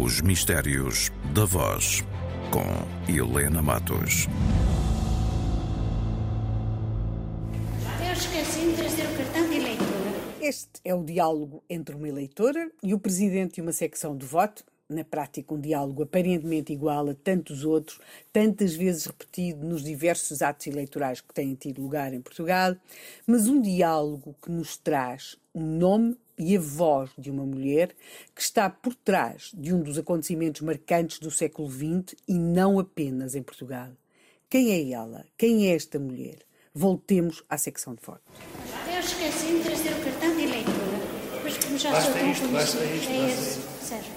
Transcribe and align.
Os 0.00 0.22
Mistérios 0.22 1.10
da 1.34 1.44
Voz, 1.44 2.02
com 2.50 3.12
Helena 3.12 3.60
Matos. 3.60 4.26
Eu 8.00 8.12
esqueci 8.14 8.70
de 8.70 8.72
trazer 8.74 9.02
o 9.02 9.16
cartão 9.18 9.50
de 9.50 9.56
eleitora. 9.56 10.10
Este 10.40 10.80
é 10.82 10.94
o 10.94 11.04
diálogo 11.04 11.62
entre 11.68 11.94
uma 11.94 12.08
eleitora 12.08 12.72
e 12.82 12.94
o 12.94 12.98
presidente 12.98 13.56
de 13.56 13.60
uma 13.60 13.72
secção 13.72 14.16
de 14.16 14.24
voto. 14.24 14.64
Na 14.88 15.04
prática, 15.04 15.52
um 15.52 15.60
diálogo 15.60 16.04
aparentemente 16.04 16.72
igual 16.72 17.10
a 17.10 17.14
tantos 17.14 17.62
outros, 17.62 18.00
tantas 18.32 18.74
vezes 18.74 19.04
repetido 19.04 19.66
nos 19.66 19.84
diversos 19.84 20.40
atos 20.40 20.68
eleitorais 20.68 21.20
que 21.20 21.34
têm 21.34 21.54
tido 21.54 21.82
lugar 21.82 22.14
em 22.14 22.22
Portugal, 22.22 22.74
mas 23.26 23.46
um 23.46 23.60
diálogo 23.60 24.34
que 24.40 24.50
nos 24.50 24.74
traz 24.78 25.36
um 25.54 25.76
nome 25.76 26.16
e 26.38 26.56
a 26.56 26.60
voz 26.60 27.10
de 27.16 27.30
uma 27.30 27.44
mulher 27.44 27.94
que 28.34 28.42
está 28.42 28.68
por 28.68 28.94
trás 28.94 29.50
de 29.54 29.72
um 29.72 29.82
dos 29.82 29.98
acontecimentos 29.98 30.60
marcantes 30.60 31.18
do 31.18 31.30
século 31.30 31.70
XX 31.70 32.14
e 32.26 32.34
não 32.38 32.78
apenas 32.78 33.34
em 33.34 33.42
Portugal. 33.42 33.90
Quem 34.48 34.70
é 34.70 34.92
ela? 34.92 35.24
Quem 35.38 35.68
é 35.68 35.74
esta 35.74 35.98
mulher? 35.98 36.38
Voltemos 36.74 37.42
à 37.48 37.56
secção 37.56 37.94
de 37.94 38.02
voto. 38.02 38.22
Eu 38.86 39.00
esqueci 39.00 39.46
de 39.46 39.62
trazer 39.62 39.92
o 39.92 40.04
cartão 40.04 40.36
de 40.36 40.42
eleitora. 40.42 41.02
Mas 41.42 41.58
como 41.58 41.78
já 41.78 41.90
Basta 41.90 42.10
sou 42.10 42.20
tão 42.20 42.30
isto, 42.30 42.48
basta 42.48 42.84
isto, 42.84 43.10
é 43.10 43.18
basta 43.18 43.32
esse. 43.32 43.60
Serve. 43.86 44.10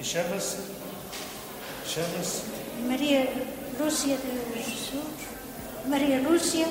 E 0.00 0.04
chama-se. 0.04 0.56
Chama-se. 1.86 2.42
Maria 2.88 3.28
Lúcia 3.78 4.16
de 4.16 4.62
Jesus. 4.62 5.04
Maria 5.86 6.20
Lúcia, 6.22 6.66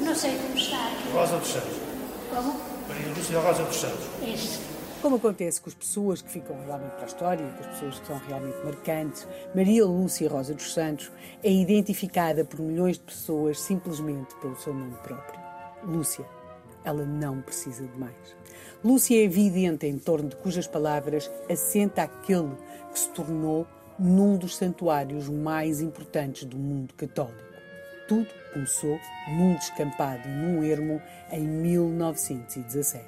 não 0.00 0.14
sei 0.14 0.36
como 0.36 0.56
está 0.56 0.86
aqui. 0.86 1.08
Rosa 1.12 1.38
dos 1.38 1.48
Santos. 1.48 1.85
Como? 2.36 2.52
Maria 2.86 3.08
Lúcia 3.16 3.40
Rosa 3.40 3.62
dos 3.62 3.76
Santos. 3.76 4.06
Este. 4.22 4.58
Como 5.00 5.16
acontece 5.16 5.58
com 5.58 5.70
as 5.70 5.74
pessoas 5.74 6.20
que 6.20 6.30
ficam 6.30 6.54
realmente 6.66 6.92
para 6.92 7.04
a 7.04 7.06
história, 7.06 7.46
com 7.46 7.60
as 7.60 7.66
pessoas 7.68 7.98
que 7.98 8.06
são 8.06 8.18
realmente 8.28 8.58
marcantes, 8.62 9.26
Maria 9.54 9.86
Lúcia 9.86 10.28
Rosa 10.28 10.52
dos 10.52 10.74
Santos 10.74 11.10
é 11.42 11.50
identificada 11.50 12.44
por 12.44 12.60
milhões 12.60 12.98
de 12.98 13.04
pessoas 13.04 13.58
simplesmente 13.58 14.34
pelo 14.36 14.54
seu 14.56 14.74
nome 14.74 14.96
próprio. 15.02 15.40
Lúcia. 15.82 16.26
Ela 16.84 17.06
não 17.06 17.40
precisa 17.40 17.86
de 17.86 17.98
mais. 17.98 18.36
Lúcia 18.84 19.16
é 19.16 19.24
evidente 19.24 19.86
em 19.86 19.98
torno 19.98 20.28
de 20.28 20.36
cujas 20.36 20.66
palavras 20.66 21.30
assenta 21.50 22.02
aquele 22.02 22.54
que 22.92 22.98
se 22.98 23.08
tornou 23.10 23.66
num 23.98 24.36
dos 24.36 24.56
santuários 24.56 25.26
mais 25.30 25.80
importantes 25.80 26.44
do 26.44 26.58
mundo 26.58 26.92
católico. 26.92 27.45
Tudo 28.08 28.28
começou 28.52 29.00
num 29.26 29.56
descampado 29.56 30.28
num 30.28 30.62
ermo 30.62 31.02
em 31.32 31.40
1917. 31.44 33.04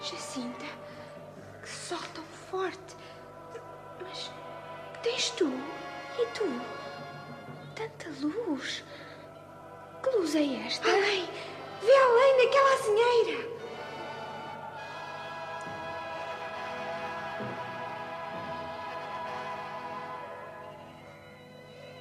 Jacinta, 0.00 0.66
que 1.60 1.68
sol 1.68 1.98
tão 2.14 2.22
forte. 2.48 2.94
Mas 4.00 4.30
tens 5.02 5.30
tu 5.30 5.52
e 6.16 6.26
tu 6.28 6.44
tanta 7.74 8.08
luz. 8.20 8.84
Que 10.02 10.10
luz 10.16 10.34
é 10.34 10.66
esta? 10.66 10.88
Além, 10.88 11.28
vê 11.82 11.92
além 11.92 12.44
daquela 12.44 12.74
azinheira. 12.74 13.50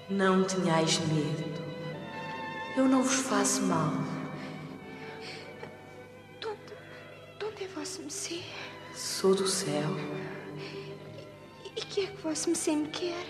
Não 0.10 0.44
tenhais 0.44 1.00
medo. 1.00 1.62
Eu 2.76 2.88
não 2.88 3.04
vos 3.04 3.16
faço 3.28 3.62
mal. 3.64 3.92
De 6.40 6.48
onde, 6.48 6.58
de 7.38 7.46
onde 7.46 7.64
é 7.64 7.68
vosso 7.68 8.02
Messê? 8.02 8.42
Sou 8.96 9.36
do 9.36 9.48
céu. 9.48 9.90
E 11.76 11.82
que 11.82 12.06
é 12.06 12.08
que 12.08 12.22
vosso 12.22 12.50
Messê 12.50 12.72
me 12.72 12.88
quer? 12.88 13.26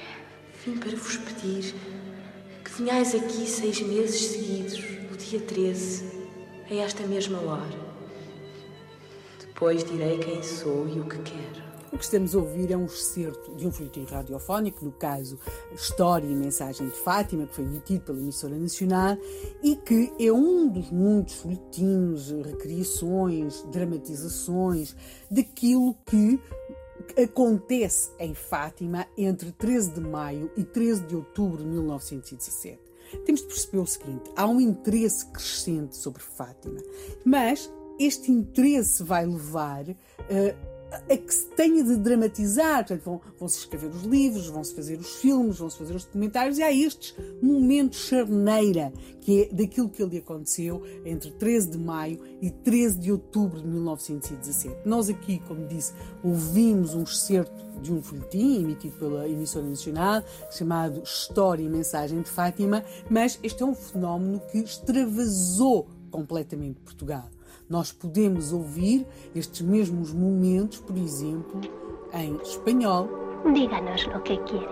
Vim 0.64 0.78
para 0.78 0.96
vos 0.96 1.18
pedir 1.18 1.74
que 2.80 2.84
venhais 2.84 3.14
aqui 3.14 3.46
seis 3.46 3.82
meses 3.82 4.22
seguidos, 4.22 4.80
no 5.12 5.18
dia 5.18 5.42
13, 5.42 6.06
a 6.72 6.76
esta 6.76 7.06
mesma 7.06 7.38
hora. 7.42 7.78
Depois 9.38 9.84
direi 9.84 10.18
quem 10.20 10.42
sou 10.42 10.88
e 10.88 10.98
o 10.98 11.04
que 11.04 11.18
quero. 11.18 11.70
O 11.92 11.98
que 11.98 12.04
estamos 12.06 12.34
a 12.34 12.38
ouvir 12.38 12.72
é 12.72 12.78
um 12.78 12.86
excerto 12.86 13.54
de 13.56 13.68
um 13.68 13.72
folhetim 13.72 14.06
radiofónico, 14.06 14.86
no 14.86 14.94
caso 14.94 15.38
História 15.74 16.26
e 16.26 16.34
Mensagem 16.34 16.88
de 16.88 16.96
Fátima, 16.96 17.48
que 17.48 17.56
foi 17.56 17.66
emitido 17.66 18.06
pela 18.06 18.20
emissora 18.20 18.56
nacional 18.56 19.18
e 19.62 19.76
que 19.76 20.14
é 20.18 20.32
um 20.32 20.70
dos 20.70 20.90
muitos 20.90 21.36
folhetins, 21.36 22.30
recriações, 22.46 23.62
dramatizações 23.72 24.96
daquilo 25.30 25.98
que 26.06 26.40
acontece 27.22 28.12
em 28.20 28.34
Fátima 28.34 29.08
entre 29.18 29.52
13 29.52 29.92
de 29.92 30.02
maio 30.02 30.52
e 30.58 30.64
13 30.64 31.06
de 31.06 31.16
outubro 31.16 31.64
de 31.64 31.70
1917. 31.70 32.80
Temos 33.26 33.42
de 33.42 33.48
perceber 33.48 33.80
o 33.80 33.88
seguinte: 33.88 34.32
há 34.36 34.46
um 34.48 34.60
interesse 34.62 35.26
crescente 35.28 35.98
sobre 35.98 36.22
Fátima, 36.22 36.82
mas 37.26 37.72
este 38.00 38.32
interesse 38.32 39.04
vai 39.04 39.26
levar 39.26 39.88
uh, 39.88 40.79
a 40.92 41.18
que 41.18 41.34
se 41.34 41.48
tenha 41.50 41.84
de 41.84 41.96
dramatizar. 41.96 42.86
Portanto, 42.86 43.04
vão, 43.04 43.22
vão-se 43.38 43.60
escrever 43.60 43.90
os 43.90 44.04
livros, 44.04 44.48
vão-se 44.48 44.74
fazer 44.74 45.00
os 45.00 45.16
filmes, 45.16 45.58
vão-se 45.58 45.78
fazer 45.78 45.96
os 45.96 46.06
documentários, 46.06 46.58
e 46.58 46.64
há 46.64 46.72
estes 46.72 47.16
momentos 47.42 48.00
charneira, 48.00 48.92
que 49.22 49.44
é 49.44 49.54
daquilo 49.54 49.90
que 49.90 50.04
lhe 50.04 50.18
aconteceu 50.18 50.84
entre 51.06 51.32
13 51.32 51.72
de 51.72 51.78
maio 51.78 52.20
e 52.42 52.50
13 52.50 53.00
de 53.00 53.12
outubro 53.12 53.62
de 53.62 53.68
1917. 53.68 54.76
Nós 54.86 55.10
aqui, 55.10 55.40
como 55.48 55.68
disse, 55.68 55.94
ouvimos 56.24 56.94
um 56.96 57.04
excerto 57.04 57.70
de 57.82 57.94
um 57.94 58.02
folhetim 58.02 58.64
emitido 58.64 58.98
pela 58.98 59.28
emissora 59.28 59.66
nacional, 59.66 60.24
chamado 60.52 61.02
História 61.04 61.64
e 61.64 61.70
Mensagem 61.70 62.22
de 62.22 62.30
Fátima, 62.30 62.84
mas 63.10 63.40
este 63.42 63.64
é 63.64 63.66
um 63.66 63.76
fenómeno 63.76 64.42
que 64.52 64.60
extravasou 64.60 65.88
completamente 66.10 66.80
Portugal. 66.82 67.30
Nós 67.70 67.92
podemos 67.92 68.52
ouvir 68.52 69.06
estes 69.36 69.62
mesmos 69.62 70.12
momentos, 70.14 70.80
por 70.80 70.98
exemplo, 70.98 71.62
em 72.14 72.36
espanhol, 72.42 73.08
Díganos 73.54 74.06
lo 74.08 74.22
que 74.22 74.38
quiere. 74.44 74.68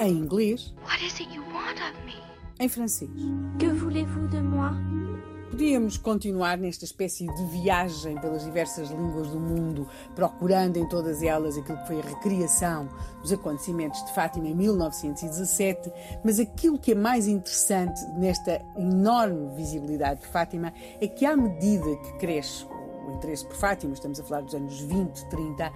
em 0.00 0.12
inglês, 0.18 0.74
What 0.84 1.04
is 1.04 1.18
it 1.20 1.32
you 1.34 1.42
want 1.52 1.78
of 1.78 2.04
me? 2.04 2.14
em 2.58 2.68
francês. 2.68 3.10
Que 3.58 3.68
voulez-vous 3.68 4.26
de 4.28 4.40
moi? 4.42 4.72
Podíamos 5.50 5.96
continuar 5.96 6.56
nesta 6.56 6.84
espécie 6.84 7.26
de 7.26 7.44
viagem 7.46 8.16
pelas 8.20 8.44
diversas 8.44 8.88
línguas 8.88 9.26
do 9.30 9.40
mundo, 9.40 9.88
procurando 10.14 10.76
em 10.76 10.88
todas 10.88 11.24
elas 11.24 11.58
aquilo 11.58 11.76
que 11.78 11.86
foi 11.88 11.98
a 11.98 12.04
recriação 12.04 12.88
dos 13.20 13.32
acontecimentos 13.32 14.00
de 14.04 14.14
Fátima 14.14 14.46
em 14.46 14.54
1917, 14.54 15.90
mas 16.24 16.38
aquilo 16.38 16.78
que 16.78 16.92
é 16.92 16.94
mais 16.94 17.26
interessante 17.26 18.00
nesta 18.16 18.64
enorme 18.78 19.52
visibilidade 19.56 20.20
de 20.20 20.28
Fátima 20.28 20.72
é 21.00 21.08
que, 21.08 21.26
à 21.26 21.36
medida 21.36 21.96
que 21.96 22.12
cresce 22.18 22.64
o 22.64 23.16
interesse 23.16 23.44
por 23.44 23.56
Fátima, 23.56 23.92
estamos 23.92 24.20
a 24.20 24.24
falar 24.24 24.42
dos 24.42 24.54
anos 24.54 24.80
20, 24.80 25.30
30, 25.30 25.72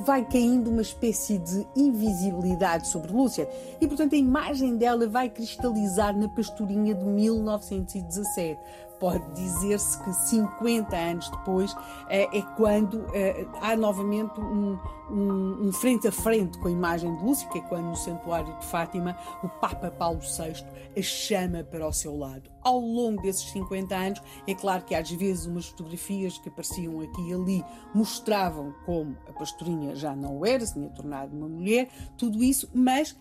vai 0.00 0.24
caindo 0.24 0.70
uma 0.70 0.82
espécie 0.82 1.38
de 1.38 1.66
invisibilidade 1.76 2.88
sobre 2.88 3.12
Lúcia 3.12 3.48
e, 3.80 3.86
portanto, 3.86 4.14
a 4.14 4.18
imagem 4.18 4.76
dela 4.76 5.06
vai 5.06 5.28
cristalizar 5.28 6.16
na 6.16 6.28
pastorinha 6.28 6.94
de 6.94 7.04
1917. 7.04 8.58
Pode 9.02 9.32
dizer-se 9.32 10.00
que 10.04 10.12
50 10.12 10.96
anos 10.96 11.28
depois 11.28 11.74
é, 12.08 12.38
é 12.38 12.42
quando 12.56 13.04
é, 13.12 13.44
há 13.60 13.74
novamente 13.74 14.40
um, 14.40 14.78
um, 15.10 15.66
um, 15.66 15.72
frente 15.72 16.06
a 16.06 16.12
frente 16.12 16.56
com 16.58 16.68
a 16.68 16.70
imagem 16.70 17.12
de 17.16 17.24
Lúcia, 17.24 17.48
que 17.48 17.58
é 17.58 17.62
quando 17.62 17.86
no 17.86 17.96
Santuário 17.96 18.56
de 18.60 18.64
Fátima 18.66 19.18
o 19.42 19.48
Papa 19.48 19.90
Paulo 19.90 20.20
VI 20.20 20.64
a 20.96 21.02
chama 21.02 21.64
para 21.64 21.84
o 21.84 21.92
seu 21.92 22.16
lado. 22.16 22.48
Ao 22.62 22.78
longo 22.78 23.20
desses 23.22 23.50
50 23.50 23.92
anos, 23.92 24.22
é 24.46 24.54
claro 24.54 24.84
que 24.84 24.94
às 24.94 25.10
vezes 25.10 25.46
umas 25.46 25.66
fotografias 25.66 26.38
que 26.38 26.48
apareciam 26.48 27.00
aqui 27.00 27.28
e 27.28 27.34
ali 27.34 27.64
mostravam 27.92 28.72
como 28.86 29.16
a 29.28 29.32
pastorinha 29.32 29.96
já 29.96 30.14
não 30.14 30.46
era, 30.46 30.64
se 30.64 30.74
tinha 30.74 30.88
tornado 30.90 31.36
uma 31.36 31.48
mulher, 31.48 31.88
tudo 32.16 32.40
isso, 32.40 32.70
mas 32.72 33.16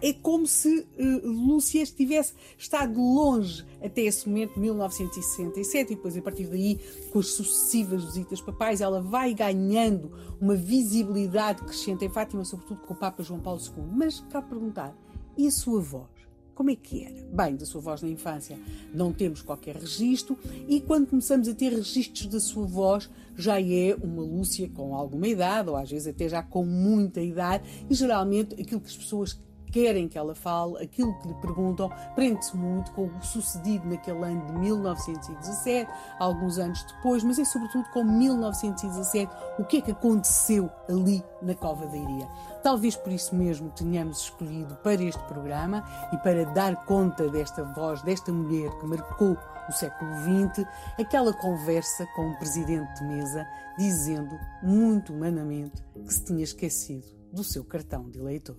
é 0.00 0.12
como 0.12 0.46
se 0.46 0.80
uh, 0.80 1.28
Lúcia 1.28 1.82
estivesse 1.82 2.34
estado 2.58 3.00
longe 3.00 3.64
até 3.82 4.02
esse 4.02 4.28
momento, 4.28 4.58
1967, 4.58 5.92
e 5.92 5.96
depois 5.96 6.16
a 6.16 6.22
partir 6.22 6.46
daí, 6.46 6.80
com 7.12 7.20
as 7.20 7.28
sucessivas 7.28 8.04
visitas 8.04 8.40
papais, 8.40 8.80
ela 8.80 9.00
vai 9.00 9.32
ganhando 9.32 10.12
uma 10.40 10.56
visibilidade 10.56 11.62
crescente 11.62 12.04
em 12.04 12.08
Fátima, 12.08 12.44
sobretudo 12.44 12.80
com 12.80 12.94
o 12.94 12.96
Papa 12.96 13.22
João 13.22 13.40
Paulo 13.40 13.60
II. 13.60 13.84
Mas, 13.92 14.20
para 14.20 14.42
perguntar, 14.42 14.96
e 15.36 15.46
a 15.46 15.50
sua 15.50 15.80
voz? 15.80 16.21
Como 16.54 16.70
é 16.70 16.76
que 16.76 17.04
era? 17.04 17.26
Bem, 17.32 17.56
da 17.56 17.64
sua 17.64 17.80
voz 17.80 18.02
na 18.02 18.08
infância 18.08 18.58
não 18.92 19.12
temos 19.12 19.42
qualquer 19.42 19.76
registro 19.76 20.38
e 20.68 20.80
quando 20.80 21.08
começamos 21.08 21.48
a 21.48 21.54
ter 21.54 21.70
registros 21.70 22.26
da 22.26 22.40
sua 22.40 22.66
voz 22.66 23.08
já 23.36 23.60
é 23.60 23.96
uma 24.02 24.22
Lúcia 24.22 24.68
com 24.68 24.94
alguma 24.94 25.26
idade 25.26 25.70
ou 25.70 25.76
às 25.76 25.90
vezes 25.90 26.08
até 26.08 26.28
já 26.28 26.42
com 26.42 26.64
muita 26.64 27.20
idade 27.20 27.64
e 27.88 27.94
geralmente 27.94 28.54
aquilo 28.60 28.80
que 28.80 28.88
as 28.88 28.96
pessoas 28.96 29.40
querem 29.72 30.06
que 30.06 30.18
ela 30.18 30.34
fale, 30.34 30.76
aquilo 30.84 31.18
que 31.18 31.28
lhe 31.28 31.34
perguntam, 31.34 31.90
prende-se 32.14 32.54
muito 32.56 32.92
com 32.92 33.06
o 33.06 33.22
sucedido 33.22 33.88
naquele 33.88 34.22
ano 34.22 34.46
de 34.46 34.52
1917, 34.52 35.90
alguns 36.18 36.58
anos 36.58 36.84
depois, 36.84 37.24
mas 37.24 37.38
é 37.38 37.44
sobretudo 37.44 37.88
com 37.90 38.04
1917, 38.04 39.32
o 39.58 39.64
que 39.64 39.78
é 39.78 39.80
que 39.80 39.90
aconteceu 39.90 40.70
ali 40.88 41.24
na 41.40 41.54
Cova 41.54 41.86
da 41.86 41.96
Iria. 41.96 42.28
Talvez 42.62 42.94
por 42.94 43.12
isso 43.12 43.34
mesmo 43.34 43.70
tenhamos 43.70 44.20
escolhido 44.20 44.76
para 44.76 45.02
este 45.02 45.22
programa 45.24 45.82
e 46.12 46.18
para 46.18 46.44
dar 46.44 46.84
conta 46.84 47.28
desta 47.28 47.64
voz, 47.64 48.02
desta 48.02 48.30
mulher 48.30 48.70
que 48.78 48.86
marcou 48.86 49.36
o 49.68 49.72
século 49.72 50.10
XX, 50.18 50.66
aquela 50.98 51.32
conversa 51.32 52.06
com 52.14 52.30
o 52.30 52.38
presidente 52.38 52.98
de 52.98 53.04
mesa 53.04 53.46
dizendo, 53.78 54.38
muito 54.62 55.12
humanamente, 55.14 55.82
que 55.94 56.12
se 56.12 56.24
tinha 56.24 56.44
esquecido 56.44 57.06
do 57.32 57.42
seu 57.42 57.64
cartão 57.64 58.08
de 58.10 58.18
eleitor. 58.18 58.56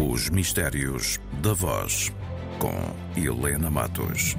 Os 0.00 0.30
Mistérios 0.30 1.18
da 1.42 1.52
Voz, 1.52 2.12
com 2.60 3.20
Helena 3.20 3.68
Matos. 3.68 4.36